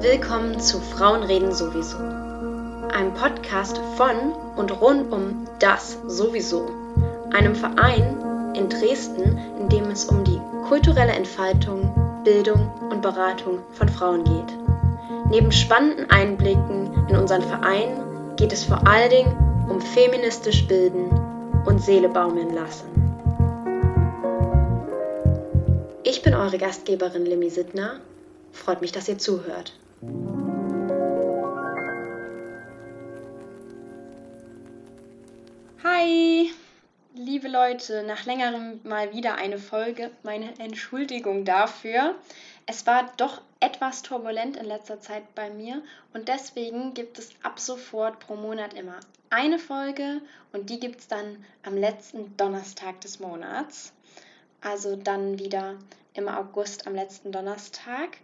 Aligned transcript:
Willkommen 0.00 0.60
zu 0.60 0.78
Frauen 0.78 1.24
reden 1.24 1.52
sowieso. 1.52 1.98
Einem 1.98 3.14
Podcast 3.14 3.80
von 3.96 4.32
und 4.54 4.80
rund 4.80 5.12
um 5.12 5.48
das 5.58 5.98
sowieso. 6.06 6.70
Einem 7.32 7.56
Verein 7.56 8.54
in 8.54 8.68
Dresden, 8.68 9.36
in 9.58 9.68
dem 9.68 9.90
es 9.90 10.04
um 10.04 10.22
die 10.22 10.40
kulturelle 10.68 11.10
Entfaltung, 11.10 12.22
Bildung 12.22 12.70
und 12.90 13.02
Beratung 13.02 13.58
von 13.72 13.88
Frauen 13.88 14.22
geht. 14.22 14.56
Neben 15.30 15.50
spannenden 15.50 16.08
Einblicken 16.10 17.08
in 17.08 17.16
unseren 17.16 17.42
Verein 17.42 18.36
geht 18.36 18.52
es 18.52 18.62
vor 18.62 18.86
allen 18.86 19.10
Dingen 19.10 19.66
um 19.68 19.80
feministisch 19.80 20.68
bilden 20.68 21.10
und 21.66 21.82
Seele 21.82 22.08
baumeln 22.08 22.54
lassen. 22.54 22.86
Ich 26.04 26.22
bin 26.22 26.34
eure 26.34 26.56
Gastgeberin 26.56 27.26
Limi 27.26 27.50
Sittner. 27.50 27.98
Freut 28.52 28.80
mich, 28.80 28.92
dass 28.92 29.08
ihr 29.08 29.18
zuhört. 29.18 29.72
Hi, 35.82 36.52
liebe 37.14 37.48
Leute, 37.48 38.04
nach 38.04 38.24
längerem 38.24 38.80
mal 38.84 39.12
wieder 39.12 39.34
eine 39.34 39.58
Folge. 39.58 40.12
Meine 40.22 40.56
Entschuldigung 40.60 41.44
dafür. 41.44 42.14
Es 42.66 42.86
war 42.86 43.12
doch 43.16 43.42
etwas 43.58 44.02
turbulent 44.02 44.56
in 44.56 44.66
letzter 44.66 45.00
Zeit 45.00 45.34
bei 45.34 45.50
mir 45.50 45.82
und 46.14 46.28
deswegen 46.28 46.94
gibt 46.94 47.18
es 47.18 47.30
ab 47.42 47.58
sofort 47.58 48.20
pro 48.20 48.36
Monat 48.36 48.74
immer 48.74 49.00
eine 49.30 49.58
Folge 49.58 50.20
und 50.52 50.70
die 50.70 50.78
gibt 50.78 51.00
es 51.00 51.08
dann 51.08 51.44
am 51.64 51.76
letzten 51.76 52.36
Donnerstag 52.36 53.00
des 53.00 53.18
Monats. 53.18 53.92
Also 54.60 54.94
dann 54.94 55.40
wieder 55.40 55.74
im 56.14 56.28
August 56.28 56.86
am 56.86 56.94
letzten 56.94 57.32
Donnerstag. 57.32 58.18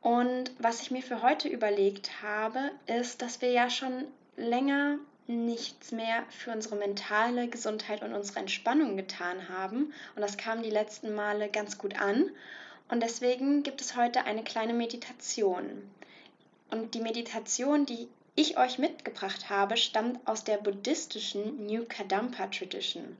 Und 0.00 0.50
was 0.58 0.80
ich 0.82 0.90
mir 0.90 1.02
für 1.02 1.22
heute 1.22 1.48
überlegt 1.48 2.22
habe, 2.22 2.70
ist, 2.86 3.22
dass 3.22 3.40
wir 3.40 3.50
ja 3.50 3.68
schon 3.68 4.04
länger 4.36 4.98
nichts 5.26 5.92
mehr 5.92 6.24
für 6.30 6.52
unsere 6.52 6.76
mentale 6.76 7.48
Gesundheit 7.48 8.02
und 8.02 8.14
unsere 8.14 8.40
Entspannung 8.40 8.96
getan 8.96 9.48
haben. 9.48 9.92
Und 10.14 10.22
das 10.22 10.36
kam 10.36 10.62
die 10.62 10.70
letzten 10.70 11.14
Male 11.14 11.48
ganz 11.50 11.78
gut 11.78 12.00
an. 12.00 12.30
Und 12.88 13.02
deswegen 13.02 13.62
gibt 13.62 13.80
es 13.80 13.96
heute 13.96 14.24
eine 14.24 14.42
kleine 14.42 14.72
Meditation. 14.72 15.90
Und 16.70 16.94
die 16.94 17.00
Meditation, 17.00 17.84
die 17.84 18.08
ich 18.34 18.56
euch 18.56 18.78
mitgebracht 18.78 19.50
habe, 19.50 19.76
stammt 19.76 20.26
aus 20.26 20.44
der 20.44 20.58
buddhistischen 20.58 21.66
New 21.66 21.84
Kadampa 21.86 22.46
Tradition. 22.46 23.16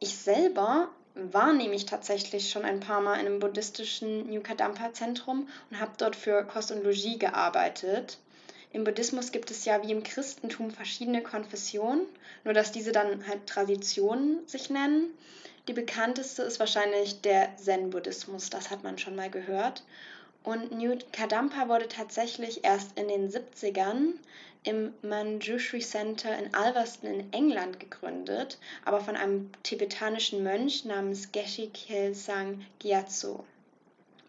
Ich 0.00 0.16
selber 0.16 0.90
war 1.32 1.52
nämlich 1.52 1.86
tatsächlich 1.86 2.50
schon 2.50 2.64
ein 2.64 2.80
paar 2.80 3.00
Mal 3.00 3.18
in 3.20 3.26
einem 3.26 3.40
buddhistischen 3.40 4.28
New 4.30 4.40
Kadampa 4.40 4.92
Zentrum 4.92 5.48
und 5.70 5.80
habe 5.80 5.92
dort 5.98 6.16
für 6.16 6.44
Kost 6.44 6.70
und 6.70 6.84
Logis 6.84 7.18
gearbeitet. 7.18 8.18
Im 8.72 8.84
Buddhismus 8.84 9.32
gibt 9.32 9.50
es 9.50 9.64
ja 9.64 9.82
wie 9.82 9.92
im 9.92 10.02
Christentum 10.02 10.70
verschiedene 10.70 11.22
Konfessionen, 11.22 12.02
nur 12.44 12.54
dass 12.54 12.70
diese 12.70 12.92
dann 12.92 13.26
halt 13.26 13.46
Traditionen 13.46 14.46
sich 14.46 14.70
nennen. 14.70 15.10
Die 15.68 15.72
bekannteste 15.72 16.42
ist 16.42 16.60
wahrscheinlich 16.60 17.20
der 17.20 17.56
Zen-Buddhismus, 17.56 18.50
das 18.50 18.70
hat 18.70 18.82
man 18.82 18.98
schon 18.98 19.16
mal 19.16 19.30
gehört. 19.30 19.82
Und 20.44 20.72
New 20.72 20.96
Kadampa 21.12 21.68
wurde 21.68 21.88
tatsächlich 21.88 22.64
erst 22.64 22.98
in 22.98 23.08
den 23.08 23.30
70ern 23.30 24.14
im 24.64 24.92
Manjushri 25.02 25.80
Center 25.80 26.36
in 26.38 26.54
Alverston 26.54 27.20
in 27.20 27.32
England 27.32 27.80
gegründet, 27.80 28.58
aber 28.84 29.00
von 29.00 29.16
einem 29.16 29.50
tibetanischen 29.62 30.42
Mönch 30.42 30.84
namens 30.84 31.32
Geshe 31.32 31.68
Kelsang 31.68 32.64
Gyatso. 32.78 33.44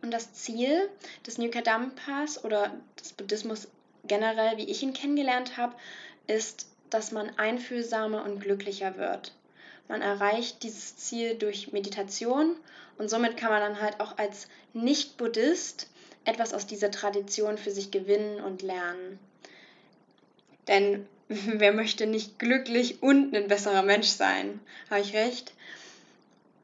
Und 0.01 0.11
das 0.11 0.33
Ziel 0.33 0.89
des 1.25 1.37
New 1.37 1.49
Kadampas 1.49 2.43
oder 2.43 2.71
des 2.99 3.13
Buddhismus 3.13 3.67
generell, 4.05 4.57
wie 4.57 4.69
ich 4.69 4.81
ihn 4.83 4.93
kennengelernt 4.93 5.57
habe, 5.57 5.75
ist, 6.27 6.67
dass 6.89 7.11
man 7.11 7.37
einfühlsamer 7.37 8.23
und 8.23 8.39
glücklicher 8.39 8.97
wird. 8.97 9.33
Man 9.87 10.01
erreicht 10.01 10.63
dieses 10.63 10.97
Ziel 10.97 11.35
durch 11.35 11.71
Meditation 11.71 12.55
und 12.97 13.09
somit 13.09 13.37
kann 13.37 13.49
man 13.49 13.61
dann 13.61 13.81
halt 13.81 13.99
auch 13.99 14.17
als 14.17 14.47
Nicht-Buddhist 14.73 15.89
etwas 16.29 16.53
aus 16.53 16.67
dieser 16.67 16.91
Tradition 16.91 17.57
für 17.57 17.71
sich 17.71 17.91
gewinnen 17.91 18.39
und 18.41 18.61
lernen. 18.61 19.19
Denn 20.67 21.07
wer 21.27 21.73
möchte 21.73 22.05
nicht 22.05 22.39
glücklich 22.39 23.01
und 23.01 23.35
ein 23.35 23.47
besserer 23.47 23.83
Mensch 23.83 24.07
sein? 24.07 24.59
Habe 24.89 25.01
ich 25.01 25.13
recht? 25.13 25.53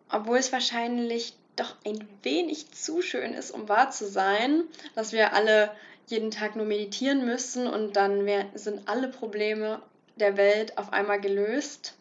Obwohl 0.09 0.37
es 0.37 0.51
wahrscheinlich 0.51 1.33
doch 1.55 1.75
ein 1.85 2.07
wenig 2.23 2.71
zu 2.71 3.01
schön 3.01 3.33
ist, 3.33 3.51
um 3.51 3.69
wahr 3.69 3.91
zu 3.91 4.07
sein, 4.07 4.63
dass 4.93 5.13
wir 5.13 5.33
alle 5.33 5.71
jeden 6.07 6.29
Tag 6.29 6.55
nur 6.55 6.65
meditieren 6.65 7.25
müssen 7.25 7.65
und 7.65 7.95
dann 7.95 8.27
sind 8.53 8.87
alle 8.87 9.07
Probleme 9.07 9.81
der 10.17 10.37
Welt 10.37 10.77
auf 10.77 10.93
einmal 10.93 11.19
gelöst 11.19 11.95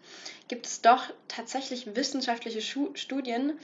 gibt 0.48 0.66
es 0.66 0.82
doch 0.82 1.04
tatsächlich 1.28 1.96
wissenschaftliche 1.96 2.60
Studien, 2.60 3.58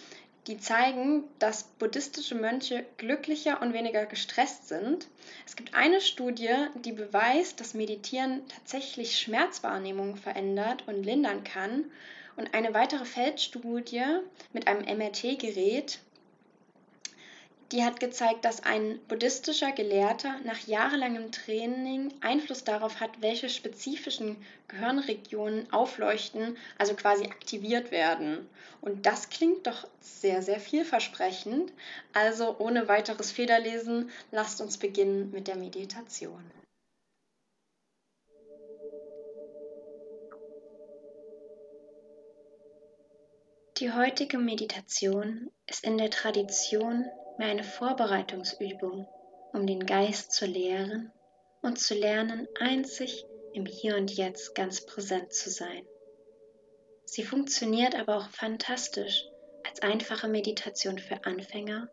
die 0.47 0.59
zeigen, 0.59 1.25
dass 1.39 1.65
buddhistische 1.65 2.35
Mönche 2.35 2.85
glücklicher 2.97 3.61
und 3.61 3.73
weniger 3.73 4.07
gestresst 4.07 4.69
sind. 4.69 5.07
Es 5.47 5.57
gibt 5.57 5.75
eine 5.75 6.01
Studie, 6.01 6.55
die 6.85 6.93
beweist, 6.93 7.61
dass 7.61 7.75
Meditieren 7.75 8.43
tatsächlich 8.49 9.19
Schmerzwahrnehmung 9.19 10.17
verändert 10.17 10.85
und 10.87 11.05
lindern 11.05 11.45
kann. 11.45 11.85
Und 12.37 12.55
eine 12.55 12.73
weitere 12.73 13.05
Feldstudie 13.05 14.03
mit 14.53 14.67
einem 14.67 14.99
MRT-Gerät 14.99 15.99
die 17.73 17.85
hat 17.85 18.01
gezeigt, 18.01 18.45
dass 18.45 18.65
ein 18.65 18.99
buddhistischer 19.07 19.71
Gelehrter 19.71 20.41
nach 20.45 20.59
jahrelangem 20.67 21.31
Training 21.31 22.13
Einfluss 22.21 22.65
darauf 22.65 22.99
hat, 22.99 23.23
welche 23.23 23.49
spezifischen 23.49 24.37
Gehirnregionen 24.67 25.73
aufleuchten, 25.73 26.57
also 26.79 26.95
quasi 26.95 27.27
aktiviert 27.27 27.93
werden. 27.93 28.49
Und 28.81 29.07
das 29.07 29.31
klingt 29.31 29.69
doch 29.69 29.87
sehr, 30.01 30.43
sehr 30.43 30.59
vielversprechend. 30.59 31.73
Also 32.13 32.57
ohne 32.59 32.89
weiteres 32.89 33.31
Federlesen, 33.31 34.11
lasst 34.33 34.61
uns 34.61 34.77
beginnen 34.79 35.31
mit 35.31 35.47
der 35.47 35.57
Meditation. 35.57 36.51
Die 43.79 43.93
heutige 43.93 44.39
Meditation 44.39 45.51
ist 45.67 45.85
in 45.85 45.97
der 45.97 46.11
Tradition 46.11 47.07
mehr 47.41 47.49
eine 47.49 47.65
Vorbereitungsübung, 47.65 49.09
um 49.55 49.67
den 49.67 49.87
Geist 49.87 50.31
zu 50.33 50.45
lehren 50.45 51.11
und 51.63 51.79
zu 51.79 51.95
lernen, 51.95 52.47
einzig 52.61 53.25
im 53.55 53.65
Hier 53.65 53.97
und 53.97 54.15
Jetzt 54.15 54.55
ganz 54.55 54.85
präsent 54.85 55.33
zu 55.33 55.49
sein. 55.49 55.87
Sie 57.07 57.25
funktioniert 57.25 57.95
aber 57.95 58.19
auch 58.19 58.29
fantastisch 58.29 59.25
als 59.67 59.81
einfache 59.81 60.29
Meditation 60.29 60.99
für 60.99 61.25
Anfänger, 61.25 61.89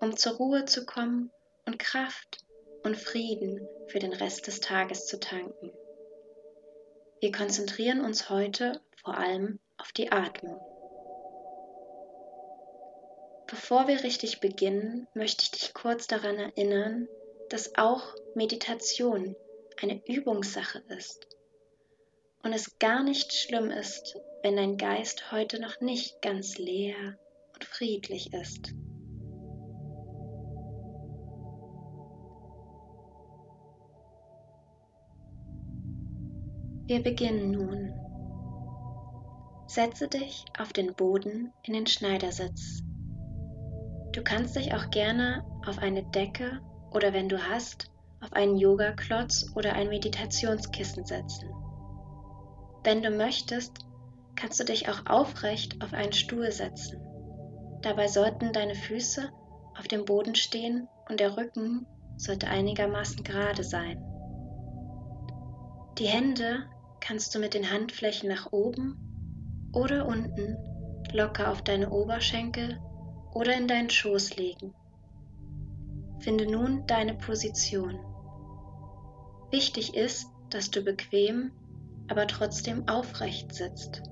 um 0.00 0.16
zur 0.16 0.32
Ruhe 0.32 0.64
zu 0.64 0.84
kommen 0.84 1.30
und 1.64 1.78
Kraft 1.78 2.44
und 2.82 2.96
Frieden 2.96 3.68
für 3.86 4.00
den 4.00 4.12
Rest 4.12 4.48
des 4.48 4.58
Tages 4.58 5.06
zu 5.06 5.20
tanken. 5.20 5.70
Wir 7.20 7.30
konzentrieren 7.30 8.00
uns 8.00 8.30
heute 8.30 8.80
vor 9.00 9.16
allem 9.16 9.60
auf 9.76 9.92
die 9.92 10.10
Atmung. 10.10 10.60
Bevor 13.50 13.88
wir 13.88 14.04
richtig 14.04 14.40
beginnen, 14.40 15.08
möchte 15.14 15.44
ich 15.44 15.50
dich 15.50 15.74
kurz 15.74 16.06
daran 16.06 16.36
erinnern, 16.36 17.08
dass 17.48 17.76
auch 17.76 18.14
Meditation 18.34 19.34
eine 19.80 20.02
Übungssache 20.06 20.82
ist 20.88 21.26
und 22.42 22.52
es 22.52 22.78
gar 22.78 23.02
nicht 23.02 23.32
schlimm 23.32 23.70
ist, 23.70 24.18
wenn 24.42 24.56
dein 24.56 24.76
Geist 24.76 25.32
heute 25.32 25.60
noch 25.60 25.80
nicht 25.80 26.20
ganz 26.20 26.58
leer 26.58 27.18
und 27.54 27.64
friedlich 27.64 28.34
ist. 28.34 28.74
Wir 36.86 37.02
beginnen 37.02 37.50
nun. 37.50 37.94
Setze 39.66 40.08
dich 40.08 40.44
auf 40.58 40.72
den 40.72 40.94
Boden 40.94 41.52
in 41.62 41.74
den 41.74 41.86
Schneidersitz. 41.86 42.82
Du 44.18 44.24
kannst 44.24 44.56
dich 44.56 44.74
auch 44.74 44.90
gerne 44.90 45.44
auf 45.64 45.78
eine 45.78 46.02
Decke 46.02 46.60
oder 46.90 47.12
wenn 47.12 47.28
du 47.28 47.40
hast, 47.40 47.88
auf 48.20 48.32
einen 48.32 48.56
Yoga-Klotz 48.56 49.52
oder 49.54 49.74
ein 49.74 49.90
Meditationskissen 49.90 51.04
setzen. 51.04 51.48
Wenn 52.82 53.00
du 53.00 53.12
möchtest, 53.12 53.78
kannst 54.34 54.58
du 54.58 54.64
dich 54.64 54.88
auch 54.88 55.06
aufrecht 55.06 55.80
auf 55.84 55.92
einen 55.92 56.12
Stuhl 56.12 56.50
setzen. 56.50 57.00
Dabei 57.82 58.08
sollten 58.08 58.52
deine 58.52 58.74
Füße 58.74 59.30
auf 59.78 59.86
dem 59.86 60.04
Boden 60.04 60.34
stehen 60.34 60.88
und 61.08 61.20
der 61.20 61.36
Rücken 61.36 61.86
sollte 62.16 62.48
einigermaßen 62.48 63.22
gerade 63.22 63.62
sein. 63.62 64.02
Die 65.96 66.08
Hände 66.08 66.64
kannst 66.98 67.36
du 67.36 67.38
mit 67.38 67.54
den 67.54 67.70
Handflächen 67.70 68.28
nach 68.28 68.50
oben 68.50 68.98
oder 69.72 70.06
unten 70.06 70.56
locker 71.12 71.52
auf 71.52 71.62
deine 71.62 71.90
Oberschenkel 71.90 72.80
oder 73.32 73.56
in 73.56 73.68
deinen 73.68 73.90
Schoß 73.90 74.36
legen. 74.36 74.74
Finde 76.20 76.50
nun 76.50 76.86
deine 76.86 77.14
Position. 77.14 77.98
Wichtig 79.50 79.94
ist, 79.94 80.26
dass 80.50 80.70
du 80.70 80.82
bequem, 80.82 81.52
aber 82.08 82.26
trotzdem 82.26 82.88
aufrecht 82.88 83.54
sitzt. 83.54 84.02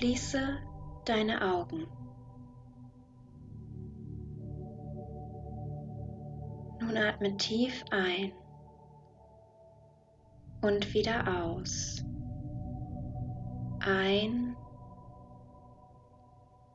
Schließe 0.00 0.56
deine 1.04 1.42
Augen. 1.42 1.86
Nun 6.80 6.96
atme 6.96 7.36
tief 7.36 7.84
ein 7.90 8.32
und 10.62 10.94
wieder 10.94 11.44
aus. 11.44 12.02
Ein 13.80 14.56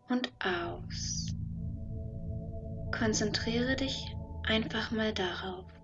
und 0.10 0.32
aus. 0.40 1.34
Konzentriere 2.96 3.76
dich 3.76 4.16
einfach 4.48 4.92
mal 4.92 5.12
darauf. 5.16 5.75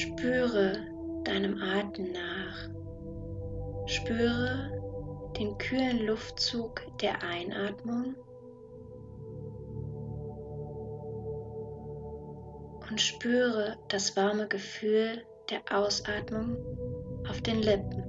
Spüre 0.00 0.74
deinem 1.24 1.60
Atem 1.60 2.12
nach. 2.12 2.68
Spüre 3.86 4.70
den 5.36 5.58
kühlen 5.58 6.06
Luftzug 6.06 6.82
der 7.00 7.20
Einatmung 7.24 8.14
und 12.88 13.00
spüre 13.00 13.76
das 13.88 14.16
warme 14.16 14.46
Gefühl 14.46 15.24
der 15.50 15.62
Ausatmung 15.76 16.56
auf 17.28 17.40
den 17.40 17.60
Lippen. 17.60 18.07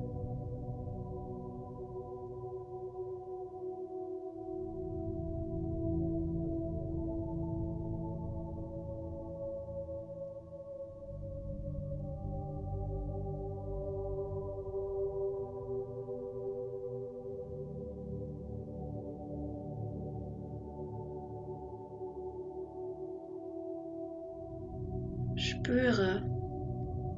Spüre, 25.59 26.21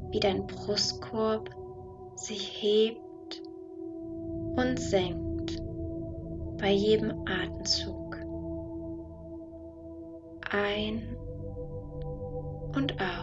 wie 0.10 0.20
dein 0.20 0.48
Brustkorb 0.48 1.50
sich 2.16 2.62
hebt 2.62 3.42
und 4.56 4.78
senkt 4.80 5.62
bei 6.60 6.72
jedem 6.72 7.12
Atemzug. 7.28 8.18
Ein 10.50 11.16
und 12.76 12.96
aus. 13.00 13.21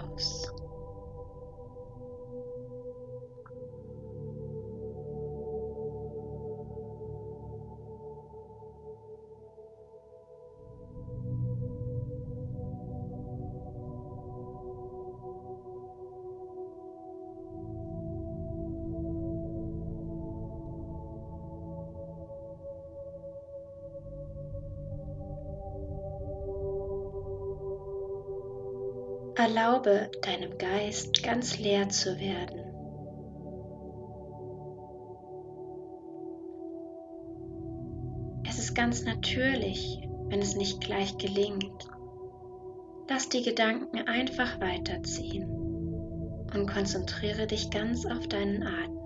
Erlaube 29.48 30.10
deinem 30.20 30.58
Geist 30.58 31.22
ganz 31.22 31.58
leer 31.58 31.88
zu 31.88 32.20
werden. 32.20 32.66
Es 38.46 38.58
ist 38.58 38.74
ganz 38.74 39.04
natürlich, 39.04 40.06
wenn 40.28 40.40
es 40.40 40.54
nicht 40.54 40.82
gleich 40.82 41.16
gelingt. 41.16 41.88
Lass 43.08 43.30
die 43.30 43.42
Gedanken 43.42 44.06
einfach 44.06 44.60
weiterziehen 44.60 45.48
und 46.52 46.70
konzentriere 46.70 47.46
dich 47.46 47.70
ganz 47.70 48.04
auf 48.04 48.28
deinen 48.28 48.62
Atem. 48.62 48.97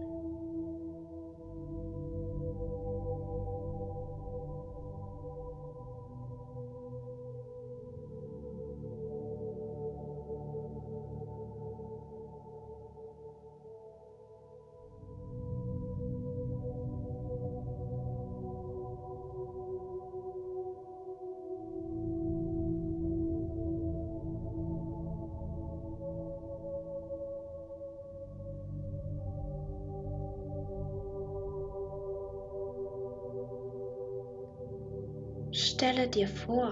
Stelle 35.83 36.07
dir 36.07 36.29
vor, 36.29 36.71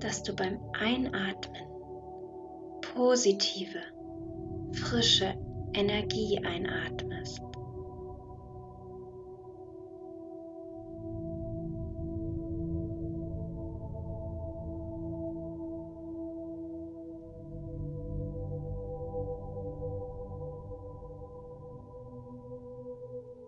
dass 0.00 0.22
du 0.22 0.36
beim 0.36 0.60
Einatmen 0.78 1.66
positive, 2.82 3.80
frische 4.72 5.34
Energie 5.72 6.38
einatmest. 6.44 7.40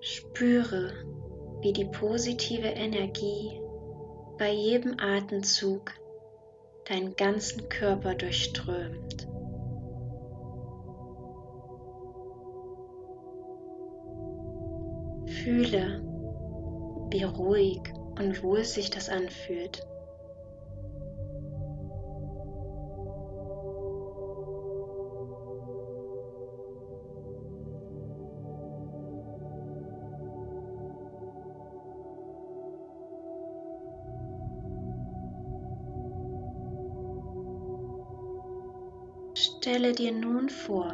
Spüre, 0.00 0.94
wie 1.60 1.74
die 1.74 1.84
positive 1.84 2.68
Energie 2.68 3.60
bei 4.40 4.52
jedem 4.52 4.98
Atemzug 4.98 5.92
deinen 6.88 7.14
ganzen 7.14 7.68
Körper 7.68 8.14
durchströmt. 8.14 9.28
Fühle, 15.26 16.00
wie 17.10 17.22
ruhig 17.24 17.82
und 18.18 18.42
wohl 18.42 18.64
sich 18.64 18.88
das 18.88 19.10
anfühlt. 19.10 19.86
Stelle 39.40 39.92
dir 39.92 40.12
nun 40.12 40.48
vor, 40.48 40.92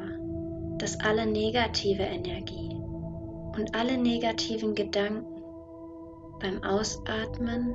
dass 0.79 0.99
alle 1.01 1.27
negative 1.27 2.05
Energie 2.05 2.77
und 3.57 3.75
alle 3.75 3.99
negativen 3.99 4.75
Gedanken 4.75 5.43
beim 6.41 6.63
Ausatmen 6.63 7.75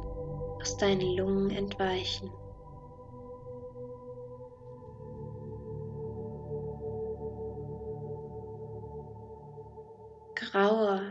aus 0.62 0.78
deinen 0.78 1.18
Lungen 1.18 1.50
entweichen. 1.51 2.32
grauer, 10.51 11.01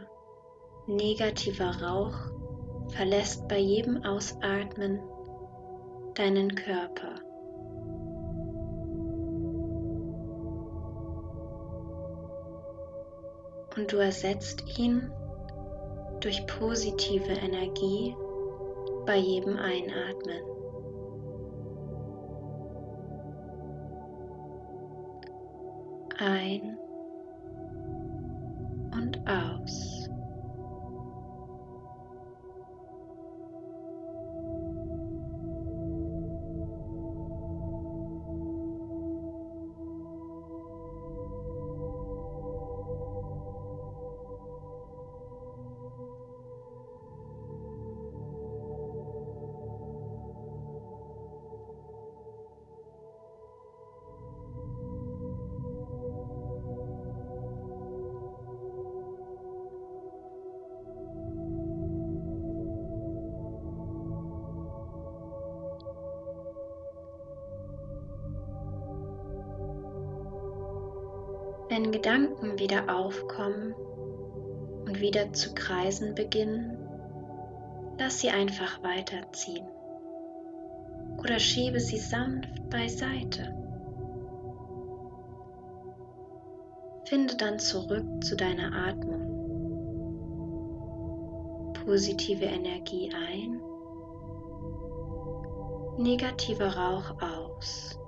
negativer 0.87 1.71
Rauch 1.83 2.19
verlässt 2.89 3.49
bei 3.49 3.59
jedem 3.59 4.05
Ausatmen 4.05 5.01
deinen 6.15 6.55
Körper. 6.55 7.20
Und 13.77 13.93
du 13.93 13.99
ersetzt 13.99 14.65
ihn 14.79 15.11
durch 16.21 16.47
positive 16.47 17.33
Energie 17.33 18.15
bei 19.07 19.17
jedem 19.17 19.57
Einatmen. 19.57 20.43
Ein 26.19 26.77
und 28.93 29.19
aus. 29.27 30.00
Wenn 71.71 71.93
Gedanken 71.93 72.59
wieder 72.59 72.93
aufkommen 72.93 73.75
und 74.87 75.01
wieder 75.01 75.33
zu 75.33 75.55
kreisen 75.55 76.17
beginnen, 76.17 76.77
lass 77.97 78.19
sie 78.19 78.31
einfach 78.31 78.83
weiterziehen 78.83 79.69
oder 81.21 81.39
schiebe 81.39 81.79
sie 81.79 81.99
sanft 81.99 82.69
beiseite. 82.71 83.55
Finde 87.05 87.37
dann 87.37 87.61
zurück 87.61 88.25
zu 88.25 88.35
deiner 88.35 88.73
Atmung. 88.89 89.31
Positive 91.85 92.47
Energie 92.47 93.13
ein, 93.15 93.61
negativer 95.99 96.77
Rauch 96.77 97.15
aus. 97.23 98.00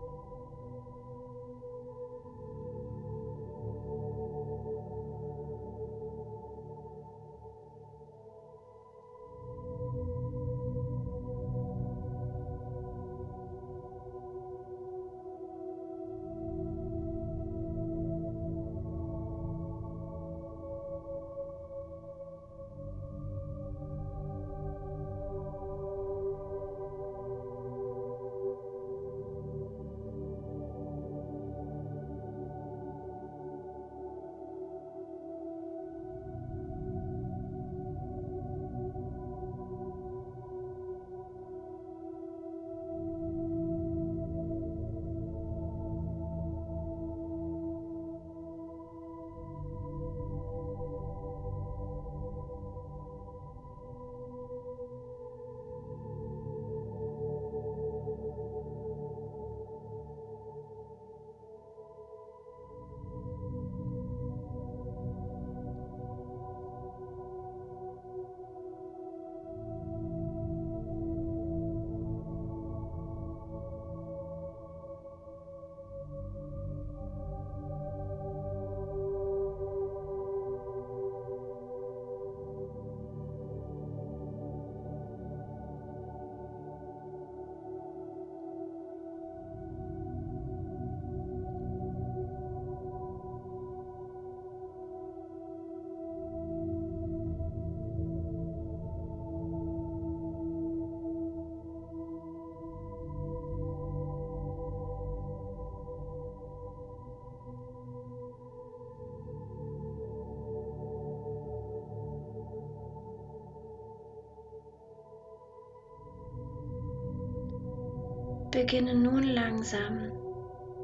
Beginne 118.53 118.95
nun 118.95 119.23
langsam 119.23 120.13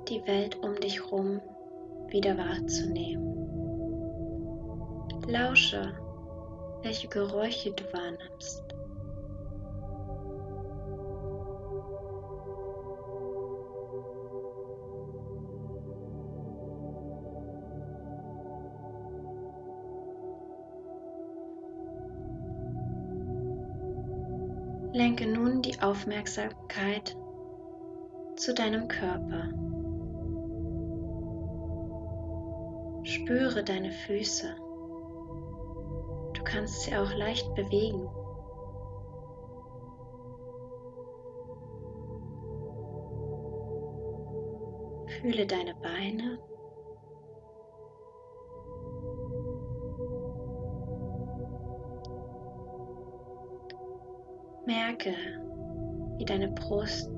die 0.08 0.26
Welt 0.26 0.56
um 0.62 0.74
dich 0.76 1.04
herum 1.04 1.38
wieder 2.08 2.34
wahrzunehmen. 2.38 3.36
Lausche, 5.26 5.92
welche 6.82 7.08
Geräusche 7.08 7.70
du 7.72 7.84
wahrnimmst. 7.92 8.62
Lenke 24.94 25.26
nun 25.26 25.60
die 25.60 25.78
Aufmerksamkeit 25.82 27.14
zu 28.38 28.54
deinem 28.54 28.86
Körper. 28.86 29.50
Spüre 33.02 33.64
deine 33.64 33.90
Füße. 33.90 34.46
Du 36.34 36.44
kannst 36.44 36.82
sie 36.82 36.94
auch 36.94 37.12
leicht 37.14 37.52
bewegen. 37.54 38.08
Fühle 45.20 45.46
deine 45.46 45.74
Beine. 45.74 46.38
Merke, 54.64 55.14
wie 56.18 56.24
deine 56.24 56.52
Brust 56.52 57.17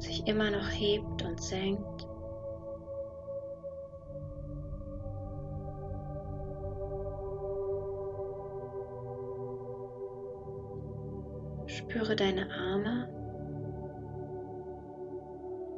sich 0.00 0.26
immer 0.26 0.50
noch 0.50 0.68
hebt 0.70 1.22
und 1.22 1.40
senkt. 1.42 2.06
Spüre 11.66 12.16
deine 12.16 12.50
Arme 12.50 13.08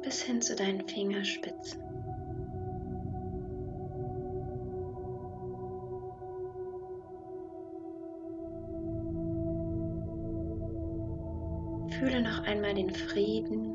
bis 0.03 0.21
hin 0.21 0.41
zu 0.41 0.55
deinen 0.55 0.87
Fingerspitzen. 0.87 1.81
Fühle 11.99 12.21
noch 12.21 12.43
einmal 12.43 12.73
den 12.73 12.89
Frieden 12.89 13.72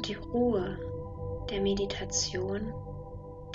und 0.00 0.08
die 0.08 0.14
Ruhe 0.14 0.78
der 1.50 1.60
Meditation, 1.60 2.72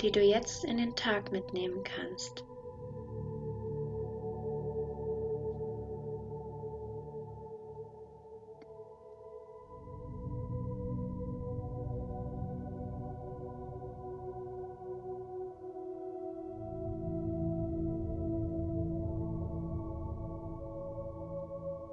die 0.00 0.12
du 0.12 0.20
jetzt 0.20 0.62
in 0.64 0.76
den 0.76 0.94
Tag 0.94 1.32
mitnehmen 1.32 1.82
kannst. 1.82 2.44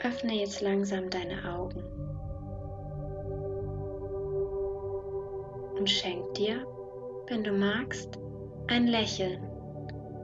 Öffne 0.04 0.36
jetzt 0.36 0.62
langsam 0.62 1.10
deine 1.10 1.44
Augen 1.52 2.13
und 5.84 5.90
schenk 5.90 6.34
dir, 6.36 6.66
wenn 7.28 7.44
du 7.44 7.52
magst, 7.52 8.18
ein 8.68 8.88
Lächeln 8.88 9.46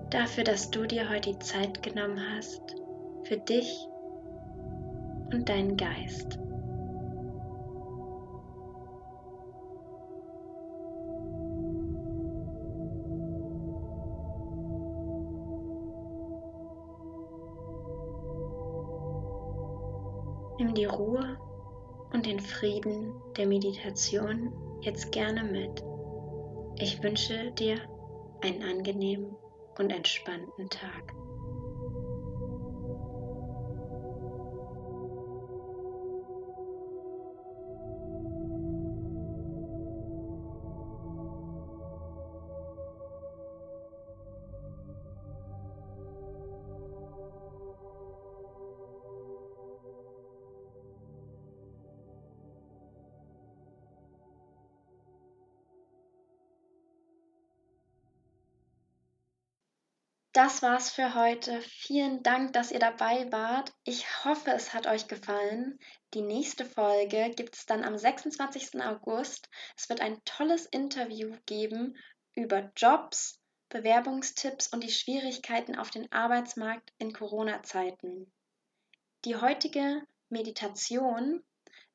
dafür, 0.10 0.46
dass 0.46 0.72
du 0.72 0.86
dir 0.86 1.10
heute 1.10 1.32
die 1.32 1.39
Zeit 1.39 1.84
genommen 1.84 2.18
hast 2.34 2.78
für 3.25 3.36
dich 3.36 3.86
und 5.34 5.50
deinen 5.50 5.75
Geist. 5.75 6.39
Nimm 20.58 20.74
die 20.74 20.86
Ruhe 20.86 21.38
und 22.13 22.25
den 22.25 22.39
Frieden 22.39 23.13
der 23.36 23.46
Meditation 23.46 24.54
jetzt 24.81 25.12
gerne 25.12 25.43
mit. 25.43 25.83
Ich 26.79 27.01
wünsche 27.03 27.51
dir 27.51 27.77
einen 28.41 28.63
angenehmen 28.63 29.36
und 29.77 29.91
entspannten 29.91 30.69
Tag. 30.69 31.13
Das 60.33 60.62
war's 60.62 60.91
für 60.91 61.15
heute. 61.15 61.59
Vielen 61.62 62.21
Dank, 62.21 62.53
dass 62.53 62.71
ihr 62.71 62.77
dabei 62.77 63.31
wart. 63.31 63.74
Ich 63.83 64.24
hoffe, 64.24 64.51
es 64.51 64.75
hat 64.75 64.86
euch 64.86 65.07
gefallen. 65.07 65.79
Die 66.13 66.21
nächste 66.21 66.65
Folge 66.65 67.31
gibt 67.36 67.55
es 67.55 67.65
dann 67.65 67.83
am 67.83 67.98
26. 67.98 68.79
August. 68.79 69.50
Es 69.75 69.89
wird 69.89 70.01
ein 70.01 70.24
tolles 70.25 70.67
Interview 70.67 71.36
geben 71.47 71.97
über 72.36 72.71
Jobs, 72.75 73.41
Bewerbungstipps 73.69 74.67
und 74.67 74.84
die 74.84 74.91
Schwierigkeiten 74.91 75.75
auf 75.75 75.89
dem 75.89 76.06
Arbeitsmarkt 76.12 76.93
in 76.99 77.12
Corona-Zeiten. 77.12 78.32
Die 79.25 79.36
heutige 79.36 80.04
Meditation 80.30 81.43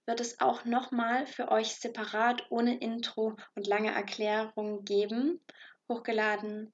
wird 0.06 0.18
es 0.18 0.40
auch 0.40 0.64
nochmal 0.64 1.28
für 1.28 1.52
euch 1.52 1.76
separat 1.76 2.44
ohne 2.50 2.78
Intro 2.78 3.36
und 3.54 3.68
lange 3.68 3.94
Erklärung 3.94 4.84
geben, 4.84 5.40
hochgeladen 5.88 6.72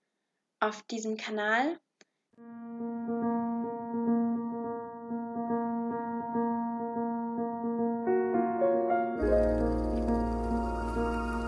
auf 0.61 0.83
diesem 0.83 1.17
Kanal. 1.17 1.79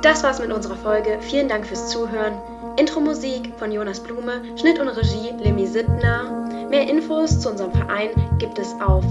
Das 0.03 0.25
war's 0.25 0.40
mit 0.40 0.51
unserer 0.51 0.77
Folge. 0.77 1.18
Vielen 1.20 1.48
Dank 1.48 1.66
fürs 1.66 1.90
Zuhören. 1.90 2.35
Intro-Musik 2.77 3.53
von 3.59 3.70
Jonas 3.70 4.01
Blume, 4.01 4.42
Schnitt 4.57 4.81
und 4.81 4.88
Regie 4.88 5.31
Lemmy 5.38 5.66
Sittner. 5.66 6.68
Mehr 6.70 6.88
Infos 6.88 7.38
zu 7.40 7.51
unserem 7.51 7.72
Verein 7.72 8.11
gibt 8.38 8.59
es 8.59 8.72
auf 8.81 9.05